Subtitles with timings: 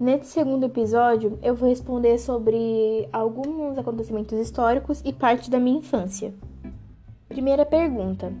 [0.00, 6.32] Nesse segundo episódio, eu vou responder sobre alguns acontecimentos históricos e parte da minha infância.
[7.28, 8.32] Primeira pergunta: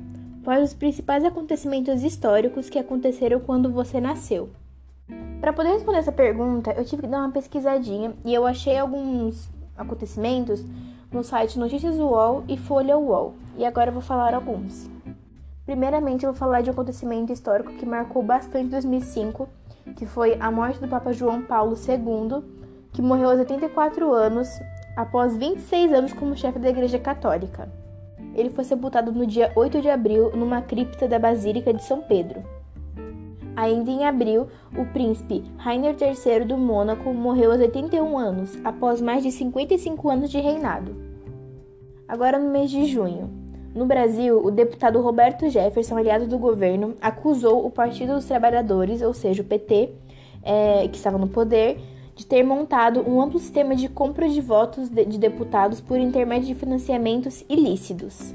[0.42, 4.48] Quais os principais acontecimentos históricos que aconteceram quando você nasceu?
[5.38, 9.50] Para poder responder essa pergunta, eu tive que dar uma pesquisadinha e eu achei alguns
[9.76, 10.64] acontecimentos
[11.12, 14.88] no site Notícias UOL e Folha UOL, e agora eu vou falar alguns.
[15.66, 19.59] Primeiramente, eu vou falar de um acontecimento histórico que marcou bastante 2005
[19.96, 22.42] que foi a morte do Papa João Paulo II,
[22.92, 24.48] que morreu aos 84 anos
[24.96, 27.68] após 26 anos como chefe da Igreja Católica.
[28.34, 32.42] Ele foi sepultado no dia 8 de abril numa cripta da Basílica de São Pedro.
[33.56, 39.22] Ainda em abril, o príncipe Rainer III do Mônaco morreu aos 81 anos, após mais
[39.22, 40.94] de 55 anos de reinado.
[42.06, 43.39] Agora no mês de junho,
[43.74, 49.14] no Brasil, o deputado Roberto Jefferson, aliado do governo, acusou o Partido dos Trabalhadores, ou
[49.14, 49.90] seja, o PT,
[50.42, 51.78] é, que estava no poder,
[52.16, 56.48] de ter montado um amplo sistema de compra de votos de, de deputados por intermédio
[56.48, 58.34] de financiamentos ilícitos,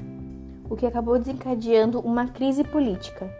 [0.68, 3.30] o que acabou desencadeando uma crise política.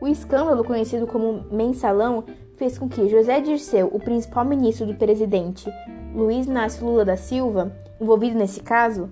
[0.00, 2.24] O escândalo, conhecido como Mensalão,
[2.56, 5.70] fez com que José Dirceu, o principal ministro do presidente
[6.14, 9.10] Luiz Inácio Lula da Silva, envolvido nesse caso,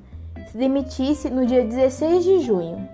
[0.50, 2.88] se demitisse no dia 16 de junho.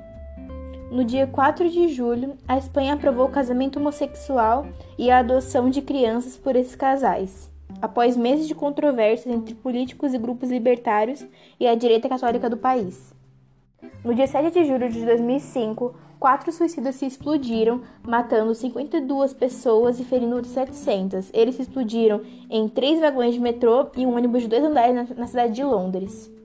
[0.91, 4.67] No dia 4 de julho, a Espanha aprovou o casamento homossexual
[4.99, 10.19] e a adoção de crianças por esses casais, após meses de controvérsias entre políticos e
[10.19, 11.27] grupos libertários
[11.59, 13.15] e a direita católica do país.
[14.05, 20.05] No dia 7 de julho de 2005, quatro suicidas se explodiram, matando 52 pessoas e
[20.05, 21.31] ferindo 700.
[21.33, 25.27] Eles se explodiram em três vagões de metrô e um ônibus de dois andares na
[25.27, 26.36] cidade de Londres.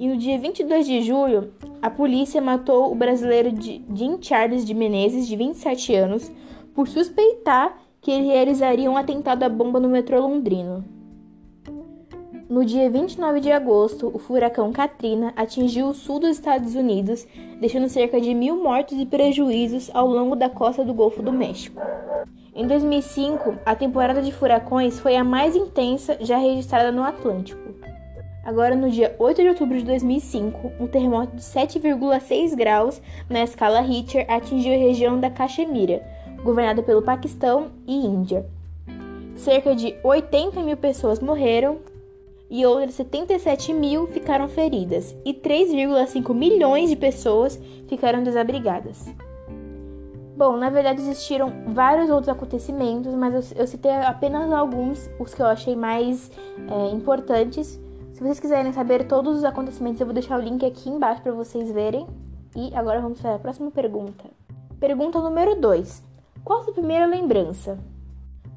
[0.00, 5.28] E no dia 22 de julho, a polícia matou o brasileiro Jim Charles de Menezes,
[5.28, 6.32] de 27 anos,
[6.74, 10.82] por suspeitar que ele realizaria um atentado à bomba no metrô londrino.
[12.48, 17.28] No dia 29 de agosto, o furacão Katrina atingiu o sul dos Estados Unidos,
[17.60, 21.78] deixando cerca de mil mortos e prejuízos ao longo da costa do Golfo do México.
[22.54, 27.69] Em 2005, a temporada de furacões foi a mais intensa já registrada no Atlântico.
[28.42, 33.80] Agora, no dia 8 de outubro de 2005, um terremoto de 7,6 graus na escala
[33.80, 36.02] Richter atingiu a região da Caxemira,
[36.42, 38.46] governada pelo Paquistão e Índia.
[39.36, 41.78] Cerca de 80 mil pessoas morreram
[42.48, 49.06] e outras 77 mil ficaram feridas, e 3,5 milhões de pessoas ficaram desabrigadas.
[50.36, 55.42] Bom, na verdade existiram vários outros acontecimentos, mas eu, eu citei apenas alguns, os que
[55.42, 56.30] eu achei mais
[56.66, 57.78] é, importantes
[58.20, 61.32] se vocês quiserem saber todos os acontecimentos, eu vou deixar o link aqui embaixo para
[61.32, 62.06] vocês verem.
[62.54, 64.24] E agora vamos para a próxima pergunta.
[64.78, 66.04] Pergunta número 2.
[66.44, 67.78] Qual a sua primeira lembrança?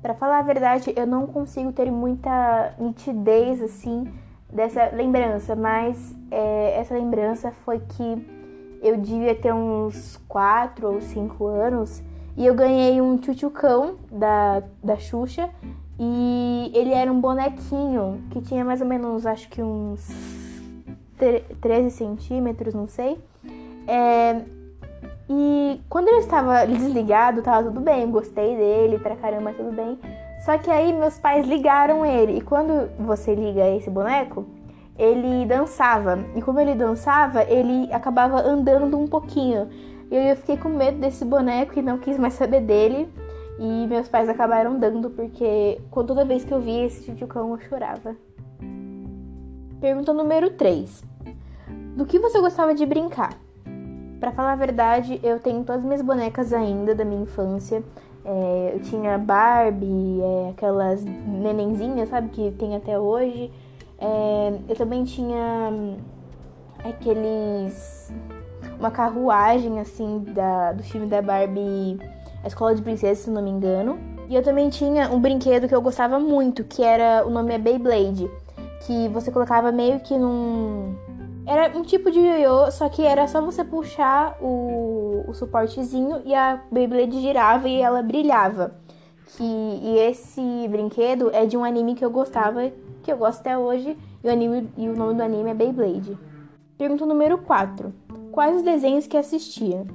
[0.01, 4.13] Para falar a verdade, eu não consigo ter muita nitidez assim
[4.51, 8.27] dessa lembrança, mas é, essa lembrança foi que
[8.81, 12.03] eu devia ter uns 4 ou 5 anos
[12.35, 15.49] e eu ganhei um tchutchucão da, da Xuxa
[15.99, 20.09] e ele era um bonequinho que tinha mais ou menos, acho que uns
[21.61, 23.17] 13 centímetros, não sei.
[23.87, 24.41] É,
[25.29, 29.97] e quando ele estava desligado, tava tudo bem, gostei dele pra caramba, tudo bem.
[30.45, 32.37] Só que aí meus pais ligaram ele.
[32.37, 34.45] E quando você liga esse boneco,
[34.97, 36.19] ele dançava.
[36.35, 39.69] E como ele dançava, ele acabava andando um pouquinho.
[40.11, 43.07] E eu fiquei com medo desse boneco e não quis mais saber dele.
[43.59, 48.15] E meus pais acabaram dando porque toda vez que eu via esse tchutchucão eu chorava.
[49.79, 51.03] Pergunta número 3.
[51.95, 53.37] Do que você gostava de brincar?
[54.19, 57.83] Para falar a verdade, eu tenho todas as minhas bonecas ainda da minha infância.
[58.25, 63.51] É, eu tinha Barbie, é, aquelas nenenzinhas, sabe, que tem até hoje.
[63.99, 65.97] É, eu também tinha hum,
[66.83, 68.11] aqueles.
[68.79, 71.99] Uma carruagem, assim, da, do filme da Barbie
[72.43, 73.97] a Escola de Princesas, se não me engano.
[74.29, 77.25] E eu também tinha um brinquedo que eu gostava muito, que era.
[77.25, 78.29] O nome é Beyblade.
[78.85, 80.95] Que você colocava meio que num.
[81.45, 86.33] Era um tipo de ioiô, só que era só você puxar o, o suportezinho e
[86.33, 88.75] a Beyblade girava e ela brilhava.
[89.35, 92.71] Que, e esse brinquedo é de um anime que eu gostava,
[93.01, 96.17] que eu gosto até hoje, e o, anime, e o nome do anime é Beyblade.
[96.77, 97.93] Pergunta número 4.
[98.31, 99.85] Quais os desenhos que assistia?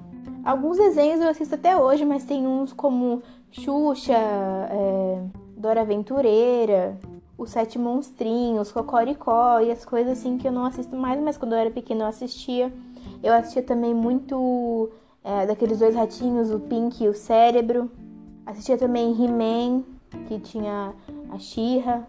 [0.48, 5.22] Alguns desenhos eu assisto até hoje, mas tem uns como Xuxa, é,
[5.54, 6.98] Dora Aventureira,
[7.36, 11.52] Os Sete Monstrinhos, Cocoricó e as coisas assim que eu não assisto mais, mas quando
[11.52, 12.72] eu era pequena eu assistia.
[13.22, 14.88] Eu assistia também muito
[15.22, 17.90] é, daqueles dois ratinhos, o Pink e o Cérebro.
[18.46, 19.82] Assistia também He-Man,
[20.28, 20.94] que tinha
[21.30, 22.08] a Shira.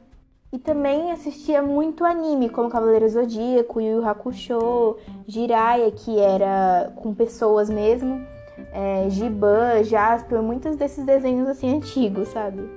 [0.52, 4.98] E também assistia muito anime, como Cavaleiro Zodíaco, Yu Yu Hakusho,
[5.28, 8.26] Jiraiya, que era com pessoas mesmo,
[8.74, 12.68] é, Giban, Jasper, muitos desses desenhos assim antigos, sabe?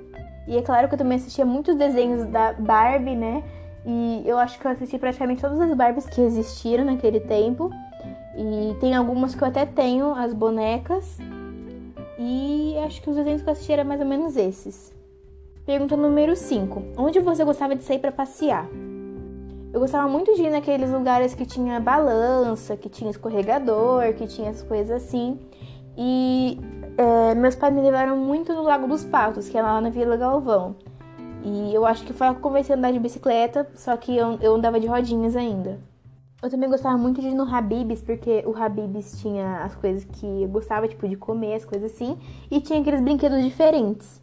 [0.47, 3.43] E é claro que eu também assistia muitos desenhos da Barbie, né?
[3.85, 7.69] E eu acho que eu assisti praticamente todas as Barbies que existiram naquele tempo.
[8.35, 11.17] E tem algumas que eu até tenho, as bonecas.
[12.19, 14.93] E acho que os desenhos que eu assisti eram mais ou menos esses.
[15.65, 16.83] Pergunta número 5.
[16.97, 18.67] Onde você gostava de sair para passear?
[19.71, 24.49] Eu gostava muito de ir naqueles lugares que tinha balança, que tinha escorregador, que tinha
[24.49, 25.39] as coisas assim.
[25.97, 26.59] E
[26.97, 30.17] é, meus pais me levaram muito no Lago dos Patos, que é lá na Vila
[30.17, 30.75] Galvão.
[31.45, 34.17] E eu acho que foi a que eu comecei a andar de bicicleta, só que
[34.17, 35.79] eu, eu andava de rodinhas ainda.
[36.41, 40.25] Eu também gostava muito de ir no Habib's, porque o Habib's tinha as coisas que
[40.25, 42.17] eu gostava, tipo, de comer, as coisas assim,
[42.51, 44.22] e tinha aqueles brinquedos diferentes.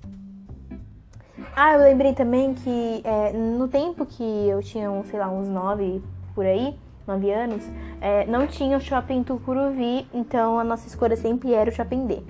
[1.55, 6.03] Ah, eu lembrei também que é, no tempo que eu tinha, sei lá, uns nove
[6.35, 6.75] por aí,
[7.07, 7.65] nove anos,
[8.01, 12.23] é, não tinha o shopping Tucuruvi, então a nossa escolha sempre era o shopping D.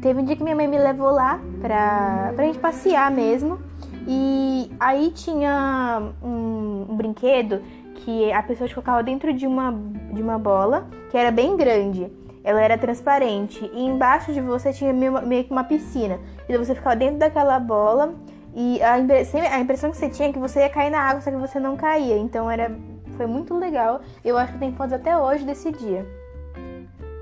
[0.00, 3.58] Teve um dia que minha mãe me levou lá pra, pra gente passear mesmo.
[4.06, 7.60] E aí tinha um, um brinquedo
[7.96, 9.74] que a pessoa te colocava dentro de uma,
[10.12, 12.10] de uma bola que era bem grande.
[12.44, 16.18] Ela era transparente e embaixo de você tinha meio, meio que uma piscina.
[16.48, 18.14] E você ficava dentro daquela bola
[18.60, 21.30] e a, a impressão que você tinha é que você ia cair na água, só
[21.30, 22.18] que você não caía.
[22.18, 22.76] Então era,
[23.16, 24.00] foi muito legal.
[24.24, 26.04] Eu acho que tem fotos até hoje desse dia.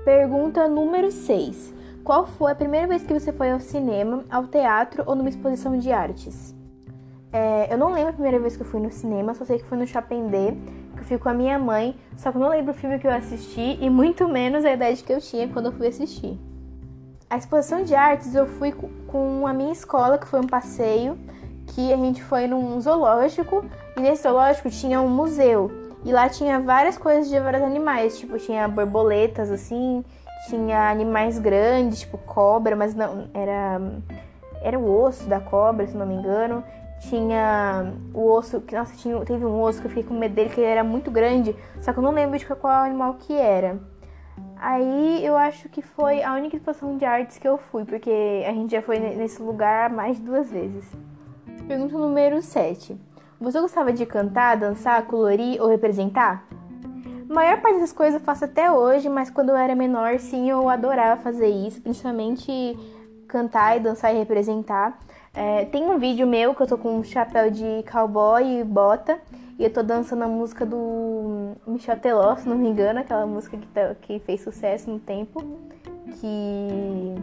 [0.03, 1.75] Pergunta número 6.
[2.03, 5.77] Qual foi a primeira vez que você foi ao cinema, ao teatro ou numa exposição
[5.77, 6.55] de artes?
[7.31, 9.65] É, eu não lembro a primeira vez que eu fui no cinema, só sei que
[9.65, 9.91] fui no D,
[10.95, 13.05] que eu fui com a minha mãe, só que eu não lembro o filme que
[13.05, 16.39] eu assisti e muito menos a idade que eu tinha quando eu fui assistir.
[17.29, 18.73] A exposição de artes eu fui
[19.07, 21.17] com a minha escola, que foi um passeio,
[21.67, 23.65] que a gente foi num zoológico,
[23.97, 25.69] e nesse zoológico tinha um museu.
[26.05, 30.05] E lá tinha várias coisas de vários animais, tipo, tinha borboletas assim,
[30.47, 33.81] tinha animais grandes, tipo cobra, mas não, era
[34.61, 36.63] era o osso da cobra, se não me engano.
[37.01, 40.49] Tinha o osso, que nossa, tinha, teve um osso que eu fiquei com medo dele,
[40.49, 43.77] que ele era muito grande, só que eu não lembro de qual animal que era.
[44.59, 48.51] Aí eu acho que foi a única exposição de artes que eu fui, porque a
[48.51, 50.85] gente já foi nesse lugar mais de duas vezes.
[51.67, 52.97] Pergunta número 7.
[53.39, 56.47] Você gostava de cantar, dançar, colorir ou representar?
[57.29, 60.49] A maior parte das coisas eu faço até hoje, mas quando eu era menor, sim,
[60.49, 62.51] eu adorava fazer isso, principalmente
[63.27, 64.97] cantar e dançar e representar.
[65.33, 69.19] É, tem um vídeo meu que eu tô com um chapéu de cowboy e bota,
[69.59, 73.57] e eu tô dançando a música do Michel Teló, se não me engano, aquela música
[73.57, 75.41] que, tá, que fez sucesso no tempo,
[76.19, 77.15] que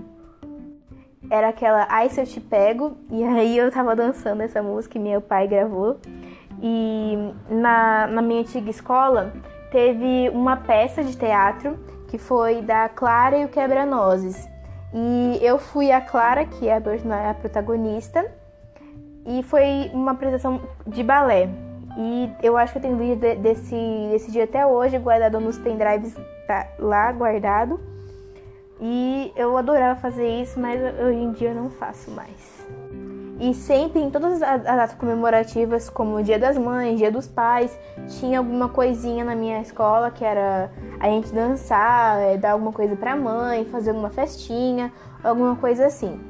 [1.31, 5.01] era aquela Ai Se Eu Te Pego, e aí eu tava dançando essa música e
[5.01, 5.99] meu pai gravou.
[6.61, 7.17] E
[7.49, 9.33] na, na minha antiga escola,
[9.71, 11.79] teve uma peça de teatro
[12.09, 14.49] que foi da Clara e o Quebra-Nozes.
[14.93, 18.25] E eu fui a Clara, que é a protagonista,
[19.27, 21.49] e foi uma apresentação de balé.
[21.97, 23.75] E eu acho que eu tenho vídeo desse,
[24.11, 26.15] desse dia até hoje guardado nos pendrives
[26.47, 27.81] tá lá guardado.
[28.81, 32.67] E eu adorava fazer isso, mas hoje em dia eu não faço mais.
[33.41, 37.77] E sempre, em todas as datas comemorativas, como o Dia das Mães, Dia dos Pais,
[38.21, 42.95] tinha alguma coisinha na minha escola que era a gente dançar, é, dar alguma coisa
[42.95, 44.93] pra mãe, fazer alguma festinha,
[45.23, 46.21] alguma coisa assim.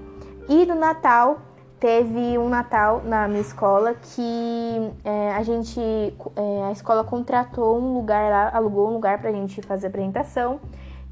[0.48, 1.38] E no Natal,
[1.84, 7.92] teve um Natal na minha escola que é, a gente, é, a escola contratou um
[7.92, 10.60] lugar lá, alugou um lugar pra gente fazer apresentação.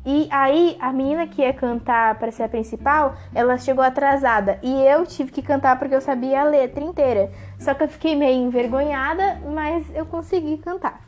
[0.02, 4.58] E aí, a menina que ia cantar para ser a principal, ela chegou atrasada.
[4.62, 7.30] E eu tive que cantar porque eu sabia a letra inteira.
[7.58, 11.02] Só que eu fiquei meio envergonhada, mas eu consegui cantar.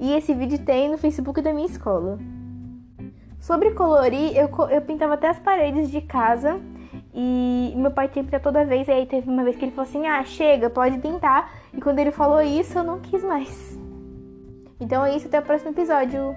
[0.00, 2.18] E esse vídeo tem no Facebook da minha escola.
[3.38, 6.58] Sobre colorir, eu, eu pintava até as paredes de casa.
[7.14, 8.88] E meu pai pintado toda vez.
[8.88, 11.52] E aí teve uma vez que ele falou assim: Ah, chega, pode pintar.
[11.72, 13.78] E quando ele falou isso, eu não quis mais.
[14.80, 16.34] Então é isso, até o próximo episódio.